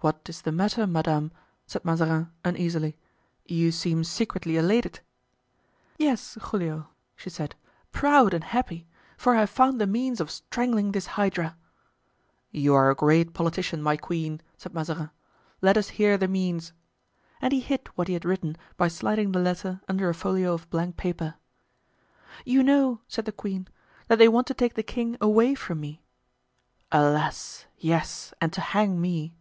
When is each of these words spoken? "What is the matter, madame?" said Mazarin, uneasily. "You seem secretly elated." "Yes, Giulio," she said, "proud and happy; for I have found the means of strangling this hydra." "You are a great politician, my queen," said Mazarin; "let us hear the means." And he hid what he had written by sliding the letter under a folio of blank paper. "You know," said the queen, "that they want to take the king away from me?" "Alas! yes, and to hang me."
"What 0.00 0.28
is 0.28 0.42
the 0.42 0.52
matter, 0.52 0.86
madame?" 0.86 1.32
said 1.66 1.84
Mazarin, 1.84 2.30
uneasily. 2.44 2.96
"You 3.44 3.72
seem 3.72 4.04
secretly 4.04 4.56
elated." 4.56 5.00
"Yes, 5.98 6.38
Giulio," 6.40 6.86
she 7.16 7.28
said, 7.30 7.56
"proud 7.90 8.32
and 8.32 8.44
happy; 8.44 8.86
for 9.16 9.34
I 9.34 9.40
have 9.40 9.50
found 9.50 9.80
the 9.80 9.88
means 9.88 10.20
of 10.20 10.30
strangling 10.30 10.92
this 10.92 11.06
hydra." 11.18 11.56
"You 12.52 12.74
are 12.76 12.90
a 12.90 12.94
great 12.94 13.34
politician, 13.34 13.82
my 13.82 13.96
queen," 13.96 14.40
said 14.56 14.72
Mazarin; 14.72 15.10
"let 15.60 15.76
us 15.76 15.88
hear 15.98 16.16
the 16.16 16.28
means." 16.28 16.72
And 17.42 17.52
he 17.52 17.58
hid 17.58 17.88
what 17.96 18.06
he 18.06 18.14
had 18.14 18.24
written 18.24 18.56
by 18.76 18.86
sliding 18.86 19.32
the 19.32 19.40
letter 19.40 19.80
under 19.88 20.08
a 20.08 20.14
folio 20.14 20.54
of 20.54 20.70
blank 20.70 20.96
paper. 20.96 21.34
"You 22.44 22.62
know," 22.62 23.00
said 23.08 23.24
the 23.24 23.32
queen, 23.32 23.66
"that 24.06 24.18
they 24.18 24.28
want 24.28 24.46
to 24.46 24.54
take 24.54 24.74
the 24.74 24.84
king 24.84 25.16
away 25.20 25.56
from 25.56 25.80
me?" 25.80 26.04
"Alas! 26.92 27.66
yes, 27.76 28.32
and 28.40 28.52
to 28.52 28.60
hang 28.60 29.00
me." 29.00 29.34